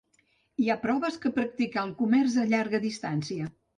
[0.63, 3.53] Hi ha proves que practicà el comerç a llarga distància.